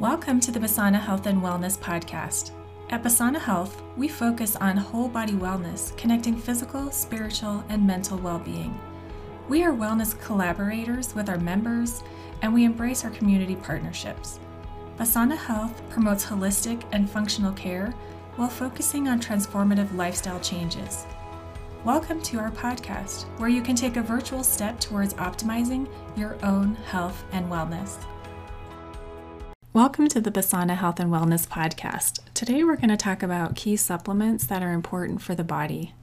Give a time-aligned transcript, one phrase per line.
[0.00, 2.50] Welcome to the Basana Health and Wellness Podcast.
[2.90, 8.40] At Basana Health, we focus on whole body wellness, connecting physical, spiritual, and mental well
[8.40, 8.76] being.
[9.48, 12.02] We are wellness collaborators with our members,
[12.42, 14.40] and we embrace our community partnerships.
[14.98, 17.94] Basana Health promotes holistic and functional care
[18.34, 21.06] while focusing on transformative lifestyle changes.
[21.84, 25.86] Welcome to our podcast, where you can take a virtual step towards optimizing
[26.16, 28.04] your own health and wellness.
[29.74, 32.20] Welcome to the Basana Health and Wellness Podcast.
[32.32, 35.94] Today we're going to talk about key supplements that are important for the body.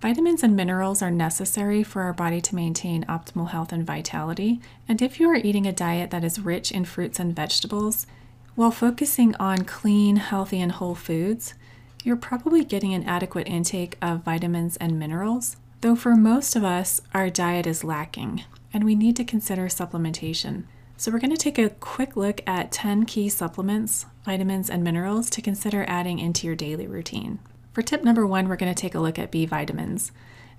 [0.00, 4.60] Vitamins and minerals are necessary for our body to maintain optimal health and vitality.
[4.88, 8.08] And if you are eating a diet that is rich in fruits and vegetables,
[8.56, 11.54] while focusing on clean, healthy, and whole foods,
[12.02, 17.00] you're probably getting an adequate intake of vitamins and minerals, though for most of us,
[17.14, 18.42] our diet is lacking,
[18.74, 20.64] and we need to consider supplementation.
[21.00, 25.30] So, we're going to take a quick look at 10 key supplements, vitamins, and minerals
[25.30, 27.38] to consider adding into your daily routine.
[27.72, 30.12] For tip number one, we're going to take a look at B vitamins.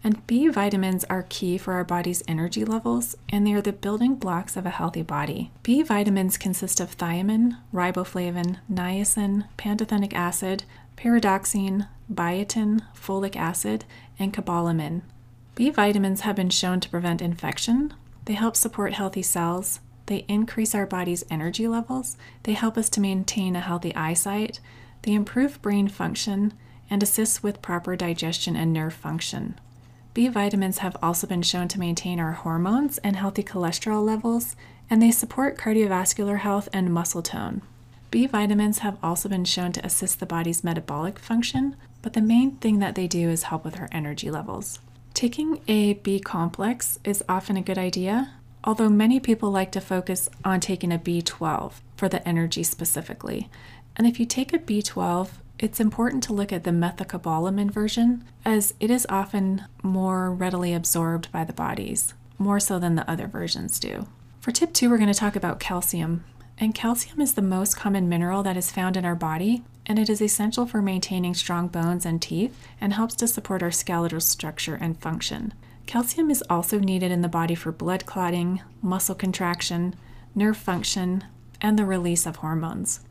[0.03, 4.16] And B vitamins are key for our body's energy levels, and they are the building
[4.16, 5.51] blocks of a healthy body.
[5.61, 10.63] B vitamins consist of thiamine, riboflavin, niacin, pantothenic acid,
[10.97, 13.85] pyridoxine, biotin, folic acid,
[14.17, 15.03] and cobalamin.
[15.53, 17.94] B vitamins have been shown to prevent infection,
[18.25, 19.79] they help support healthy cells,
[20.11, 24.59] they increase our body's energy levels, they help us to maintain a healthy eyesight,
[25.03, 26.51] they improve brain function,
[26.89, 29.57] and assist with proper digestion and nerve function.
[30.13, 34.57] B vitamins have also been shown to maintain our hormones and healthy cholesterol levels,
[34.89, 37.61] and they support cardiovascular health and muscle tone.
[38.11, 42.57] B vitamins have also been shown to assist the body's metabolic function, but the main
[42.57, 44.79] thing that they do is help with our energy levels.
[45.13, 50.29] Taking a B complex is often a good idea, although many people like to focus
[50.45, 53.49] on taking a B12 for the energy specifically.
[53.95, 58.73] And if you take a B12, it's important to look at the methylcobalamin version as
[58.79, 63.79] it is often more readily absorbed by the bodies, more so than the other versions
[63.79, 64.07] do.
[64.39, 66.23] For tip two, we're going to talk about calcium.
[66.57, 70.09] And calcium is the most common mineral that is found in our body, and it
[70.09, 74.75] is essential for maintaining strong bones and teeth and helps to support our skeletal structure
[74.75, 75.53] and function.
[75.86, 79.94] Calcium is also needed in the body for blood clotting, muscle contraction,
[80.34, 81.24] nerve function,
[81.59, 83.02] and the release of hormones.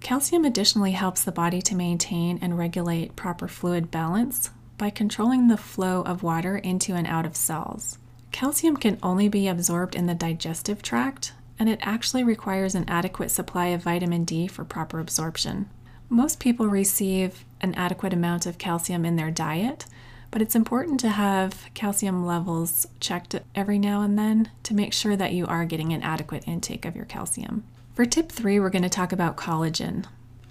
[0.00, 5.56] Calcium additionally helps the body to maintain and regulate proper fluid balance by controlling the
[5.56, 7.98] flow of water into and out of cells.
[8.30, 13.30] Calcium can only be absorbed in the digestive tract, and it actually requires an adequate
[13.30, 15.68] supply of vitamin D for proper absorption.
[16.08, 19.86] Most people receive an adequate amount of calcium in their diet,
[20.30, 25.16] but it's important to have calcium levels checked every now and then to make sure
[25.16, 27.64] that you are getting an adequate intake of your calcium.
[27.94, 30.04] For tip three, we're going to talk about collagen.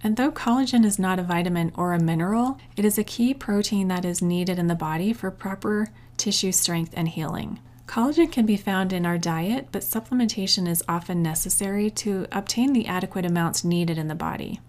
[0.03, 3.87] And though collagen is not a vitamin or a mineral, it is a key protein
[3.87, 7.59] that is needed in the body for proper tissue strength and healing.
[7.87, 12.85] Collagen can be found in our diet, but supplementation is often necessary to obtain the
[12.85, 14.59] adequate amounts needed in the body.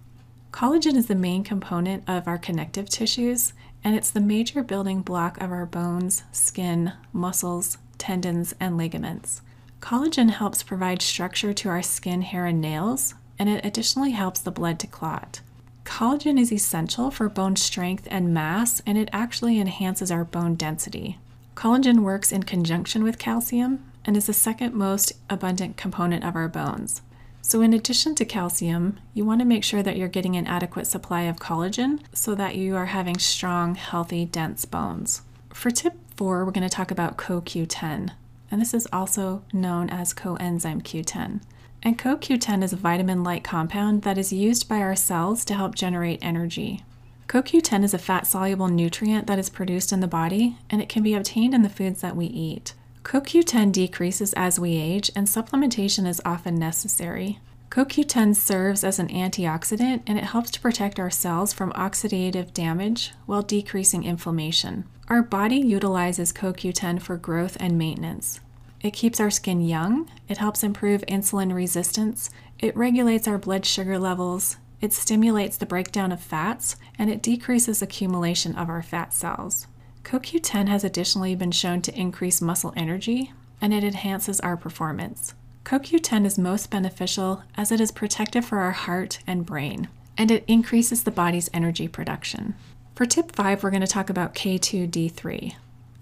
[0.53, 3.53] Collagen is the main component of our connective tissues,
[3.88, 9.41] and it's the major building block of our bones, skin, muscles, tendons, and ligaments.
[9.81, 14.50] Collagen helps provide structure to our skin, hair, and nails, and it additionally helps the
[14.50, 15.41] blood to clot.
[15.87, 21.16] Collagen is essential for bone strength and mass, and it actually enhances our bone density.
[21.54, 26.48] Collagen works in conjunction with calcium and is the second most abundant component of our
[26.48, 27.00] bones.
[27.41, 30.87] So, in addition to calcium, you want to make sure that you're getting an adequate
[30.87, 35.22] supply of collagen so that you are having strong, healthy, dense bones.
[35.53, 38.10] For tip four, we're going to talk about CoQ10,
[38.50, 41.41] and this is also known as coenzyme Q10.
[41.82, 45.75] And CoQ10 is a vitamin like compound that is used by our cells to help
[45.75, 46.84] generate energy.
[47.28, 51.03] CoQ10 is a fat soluble nutrient that is produced in the body and it can
[51.03, 52.75] be obtained in the foods that we eat.
[53.09, 57.39] CoQ10 decreases as we age and supplementation is often necessary.
[57.71, 63.15] CoQ10 serves as an antioxidant and it helps to protect our cells from oxidative damage
[63.25, 64.84] while decreasing inflammation.
[65.09, 68.41] Our body utilizes CoQ10 for growth and maintenance.
[68.83, 72.28] It keeps our skin young, it helps improve insulin resistance,
[72.59, 77.81] it regulates our blood sugar levels, it stimulates the breakdown of fats and it decreases
[77.81, 79.66] accumulation of our fat cells.
[80.04, 85.34] CoQ10 has additionally been shown to increase muscle energy and it enhances our performance.
[85.65, 90.45] CoQ10 is most beneficial as it is protective for our heart and brain, and it
[90.47, 92.54] increases the body's energy production.
[92.95, 95.54] For tip 5, we're going to talk about K2D3.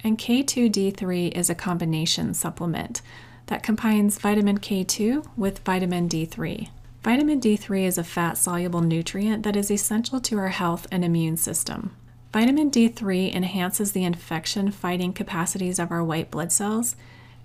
[0.04, 3.02] And K2D3 is a combination supplement
[3.46, 6.68] that combines vitamin K2 with vitamin D3.
[7.02, 11.36] Vitamin D3 is a fat soluble nutrient that is essential to our health and immune
[11.36, 11.96] system.
[12.36, 16.94] Vitamin D3 enhances the infection fighting capacities of our white blood cells,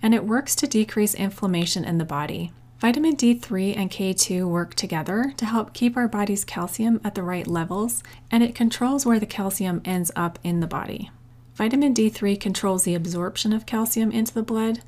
[0.02, 2.52] and it works to decrease inflammation in the body.
[2.78, 7.46] Vitamin D3 and K2 work together to help keep our body's calcium at the right
[7.46, 11.10] levels, and it controls where the calcium ends up in the body.
[11.54, 14.80] Vitamin D3 controls the absorption of calcium into the blood,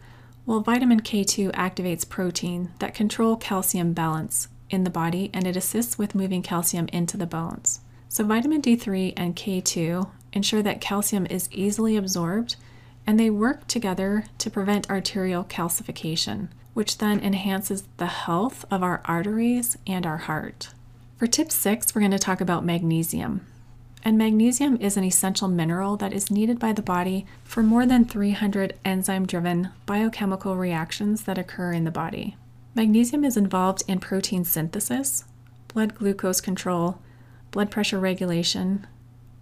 [0.45, 5.97] while vitamin K2 activates protein that control calcium balance in the body and it assists
[5.97, 7.81] with moving calcium into the bones.
[8.15, 12.55] So, vitamin D3 and K2 ensure that calcium is easily absorbed
[13.09, 19.03] and they work together to prevent arterial calcification, which then enhances the health of our
[19.07, 20.69] arteries and our heart.
[21.17, 23.45] For tip six, we're going to talk about magnesium.
[24.05, 28.05] And magnesium is an essential mineral that is needed by the body for more than
[28.05, 32.37] 300 enzyme driven biochemical reactions that occur in the body.
[32.77, 35.25] Magnesium is involved in protein synthesis,
[35.67, 37.01] blood glucose control,
[37.55, 38.85] blood pressure regulation,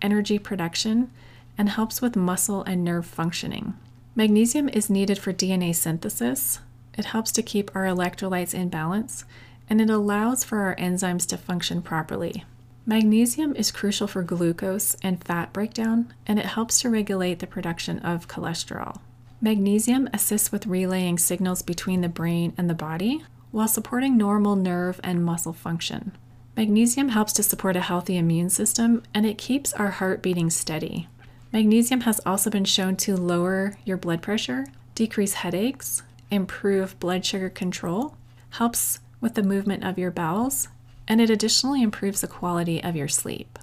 [0.03, 1.11] energy production,
[1.56, 3.73] and helps with muscle and nerve functioning.
[4.14, 6.59] Magnesium is needed for DNA synthesis.
[6.99, 9.25] It helps to keep our electrolytes in balance,
[9.67, 12.44] and it allows for our enzymes to function properly.
[12.85, 17.99] Magnesium is crucial for glucose and fat breakdown, and it helps to regulate the production
[18.00, 19.00] of cholesterol.
[19.41, 25.00] Magnesium assists with relaying signals between the brain and the body while supporting normal nerve
[25.03, 26.12] and muscle function.
[26.56, 31.08] Magnesium helps to support a healthy immune system and it keeps our heart beating steady.
[31.50, 37.49] Magnesium has also been shown to lower your blood pressure, decrease headaches, improve blood sugar
[37.49, 38.16] control,
[38.50, 40.69] helps with the movement of your bowels,
[41.08, 43.58] and it additionally improves the quality of your sleep.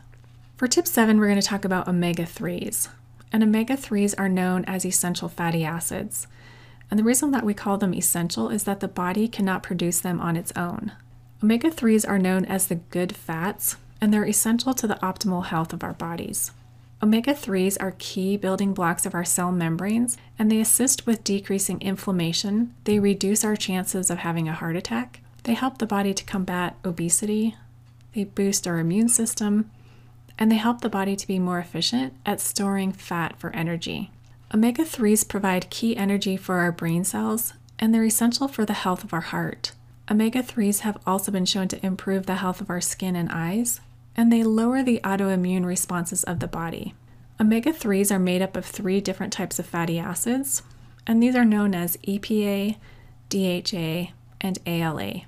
[0.58, 2.90] For tip 7, we're going to talk about omega 3s.
[3.32, 6.28] And omega 3s are known as essential fatty acids.
[6.90, 10.20] And the reason that we call them essential is that the body cannot produce them
[10.20, 10.92] on its own.
[11.42, 15.72] Omega 3s are known as the good fats, and they're essential to the optimal health
[15.72, 16.52] of our bodies.
[17.02, 21.82] Omega 3s are key building blocks of our cell membranes, and they assist with decreasing
[21.82, 22.76] inflammation.
[22.84, 26.76] They reduce our chances of having a heart attack, they help the body to combat
[26.84, 27.56] obesity,
[28.14, 29.72] they boost our immune system,
[30.38, 34.12] and they help the body to be more efficient at storing fat for energy.
[34.54, 39.06] Omega 3s provide key energy for our brain cells, and they're essential for the health
[39.06, 39.72] of our heart.
[40.12, 43.80] Omega 3s have also been shown to improve the health of our skin and eyes,
[44.16, 46.96] and they lower the autoimmune responses of the body.
[47.40, 50.64] Omega 3s are made up of three different types of fatty acids,
[51.06, 52.78] and these are known as EPA,
[53.30, 54.12] DHA,
[54.42, 55.22] and ALA.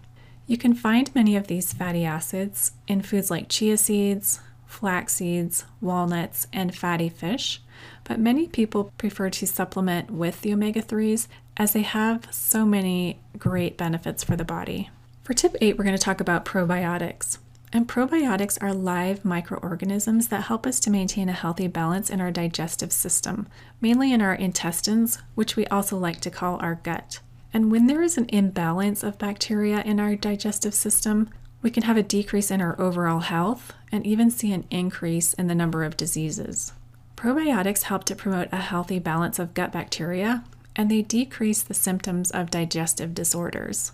[0.48, 5.66] You can find many of these fatty acids in foods like chia seeds, flax seeds,
[5.80, 7.62] walnuts, and fatty fish,
[8.04, 11.28] but many people prefer to supplement with the omega 3s
[11.58, 14.90] as they have so many great benefits for the body.
[15.24, 17.38] For tip 8, we're going to talk about probiotics.
[17.74, 22.32] And probiotics are live microorganisms that help us to maintain a healthy balance in our
[22.32, 23.48] digestive system,
[23.80, 27.20] mainly in our intestines, which we also like to call our gut.
[27.54, 31.30] And when there is an imbalance of bacteria in our digestive system,
[31.62, 35.48] we can have a decrease in our overall health and even see an increase in
[35.48, 36.74] the number of diseases.
[37.16, 40.44] Probiotics help to promote a healthy balance of gut bacteria
[40.76, 43.92] and they decrease the symptoms of digestive disorders.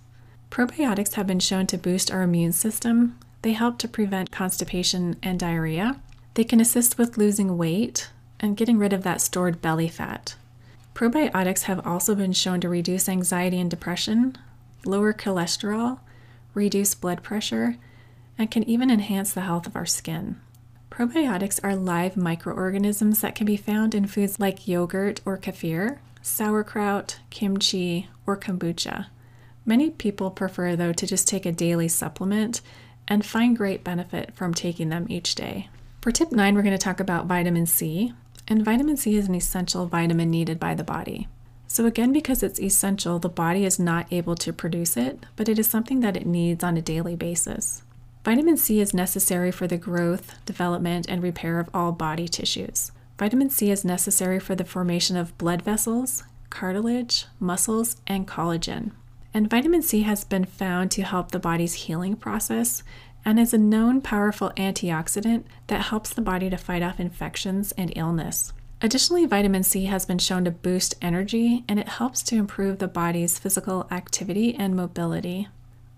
[0.50, 5.40] Probiotics have been shown to boost our immune system, they help to prevent constipation and
[5.40, 6.00] diarrhea,
[6.34, 10.36] they can assist with losing weight and getting rid of that stored belly fat.
[10.94, 14.38] Probiotics have also been shown to reduce anxiety and depression,
[14.86, 16.00] lower cholesterol,
[16.54, 17.78] reduce blood pressure,
[18.38, 20.40] and can even enhance the health of our skin.
[20.90, 27.19] Probiotics are live microorganisms that can be found in foods like yogurt or kefir, sauerkraut,
[27.30, 29.07] kimchi, or kombucha.
[29.66, 32.62] Many people prefer, though, to just take a daily supplement
[33.07, 35.69] and find great benefit from taking them each day.
[36.02, 38.14] For tip 9, we're going to talk about vitamin C,
[38.48, 41.28] and vitamin C is an essential vitamin needed by the body.
[41.66, 45.57] So, again, because it's essential, the body is not able to produce it, but it
[45.57, 47.84] is something that it needs on a daily basis.
[48.24, 52.92] Vitamin C is necessary for the growth, development, and repair of all body tissues.
[53.18, 58.92] Vitamin C is necessary for the formation of blood vessels, cartilage, muscles, and collagen.
[59.33, 62.83] And vitamin C has been found to help the body's healing process
[63.26, 67.92] and is a known powerful antioxidant that helps the body to fight off infections and
[67.95, 68.54] illness.
[68.81, 72.88] Additionally, vitamin C has been shown to boost energy and it helps to improve the
[72.88, 75.47] body's physical activity and mobility.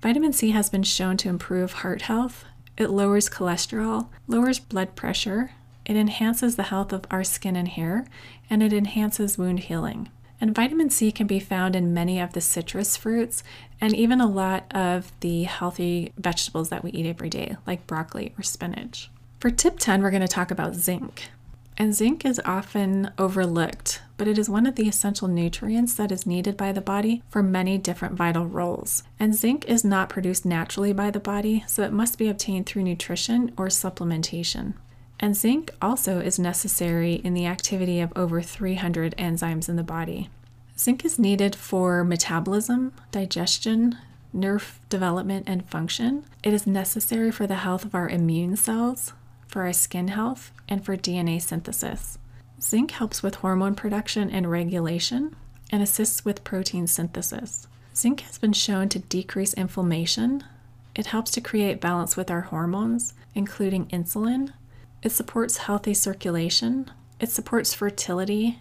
[0.01, 2.45] Vitamin C has been shown to improve heart health,
[2.77, 5.51] it lowers cholesterol, lowers blood pressure,
[5.89, 8.05] it enhances the health of our skin and hair,
[8.48, 10.10] and it enhances wound healing.
[10.39, 13.43] And vitamin C can be found in many of the citrus fruits
[13.81, 18.34] and even a lot of the healthy vegetables that we eat every day, like broccoli
[18.38, 19.10] or spinach.
[19.39, 21.31] For tip 10, we're going to talk about zinc.
[21.75, 26.27] And zinc is often overlooked, but it is one of the essential nutrients that is
[26.27, 29.01] needed by the body for many different vital roles.
[29.19, 32.84] And zinc is not produced naturally by the body, so it must be obtained through
[32.84, 34.75] nutrition or supplementation.
[35.19, 40.29] And zinc also is necessary in the activity of over 300 enzymes in the body.
[40.77, 43.97] Zinc is needed for metabolism, digestion,
[44.31, 46.23] nerve development, and function.
[46.41, 49.11] It is necessary for the health of our immune cells,
[49.47, 52.17] for our skin health, and for DNA synthesis.
[52.61, 55.35] Zinc helps with hormone production and regulation
[55.71, 57.67] and assists with protein synthesis.
[57.95, 60.43] Zinc has been shown to decrease inflammation.
[60.95, 64.53] It helps to create balance with our hormones, including insulin.
[65.01, 66.91] It supports healthy circulation.
[67.19, 68.59] It supports fertility.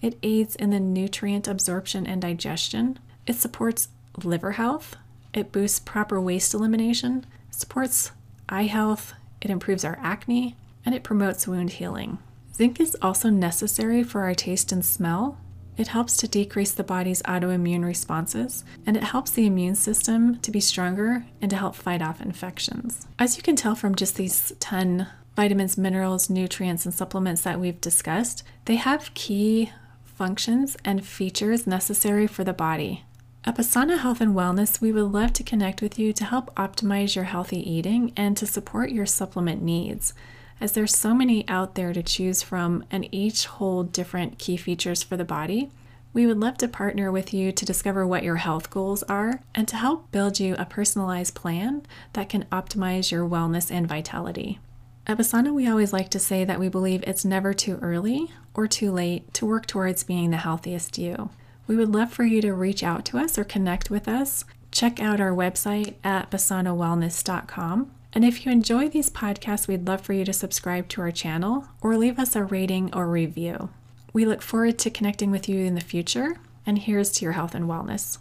[0.00, 2.98] It aids in the nutrient absorption and digestion.
[3.26, 3.88] It supports
[4.22, 4.96] liver health.
[5.32, 8.12] It boosts proper waste elimination, supports
[8.48, 12.18] eye health, it improves our acne, and it promotes wound healing.
[12.54, 15.38] Zinc is also necessary for our taste and smell.
[15.76, 20.52] It helps to decrease the body's autoimmune responses, and it helps the immune system to
[20.52, 23.08] be stronger and to help fight off infections.
[23.18, 27.80] As you can tell from just these 10 vitamins, minerals, nutrients, and supplements that we've
[27.80, 29.70] discussed, they have key
[30.04, 33.04] functions and features necessary for the body.
[33.44, 37.14] At Basana Health and Wellness, we would love to connect with you to help optimize
[37.14, 40.14] your healthy eating and to support your supplement needs.
[40.60, 45.02] As there's so many out there to choose from and each hold different key features
[45.02, 45.70] for the body,
[46.14, 49.66] we would love to partner with you to discover what your health goals are and
[49.66, 54.60] to help build you a personalized plan that can optimize your wellness and vitality.
[55.06, 58.66] At Basana, we always like to say that we believe it's never too early or
[58.66, 61.28] too late to work towards being the healthiest you.
[61.66, 64.44] We would love for you to reach out to us or connect with us.
[64.70, 67.90] Check out our website at basanawellness.com.
[68.14, 71.68] And if you enjoy these podcasts, we'd love for you to subscribe to our channel
[71.82, 73.68] or leave us a rating or review.
[74.14, 76.36] We look forward to connecting with you in the future.
[76.64, 78.18] And here's to your health and wellness.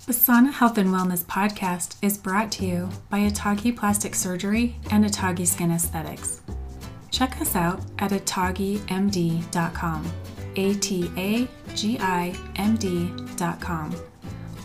[0.00, 5.46] Basana Health and Wellness podcast is brought to you by Atagi Plastic Surgery and Atagi
[5.46, 6.42] Skin Aesthetics.
[7.10, 10.12] Check us out at atagimd.com.
[10.56, 13.96] A T A G I M D.com.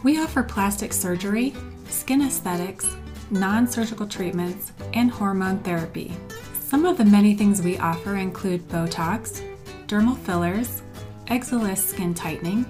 [0.03, 1.53] We offer plastic surgery,
[1.87, 2.97] skin aesthetics,
[3.31, 6.11] non surgical treatments, and hormone therapy.
[6.59, 9.41] Some of the many things we offer include Botox,
[9.87, 10.81] dermal fillers,
[11.27, 12.65] Exilis skin tightening,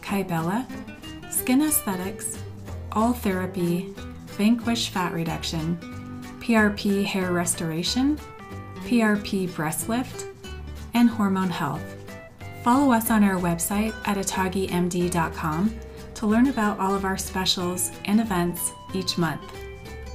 [0.00, 0.66] Kybella,
[1.34, 2.38] skin aesthetics,
[2.92, 3.94] all therapy,
[4.36, 5.76] Vanquish fat reduction,
[6.40, 8.18] PRP hair restoration,
[8.84, 10.26] PRP breast lift,
[10.94, 11.82] and hormone health.
[12.62, 15.78] Follow us on our website at atagimd.com
[16.14, 19.42] to learn about all of our specials and events each month.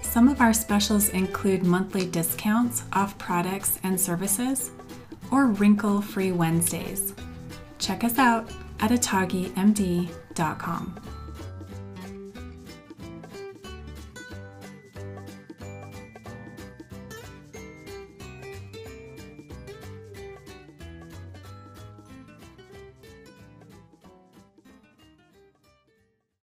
[0.01, 4.71] Some of our specials include monthly discounts off products and services
[5.31, 7.13] or wrinkle free Wednesdays.
[7.77, 8.49] Check us out
[8.81, 9.59] at atagimd.com.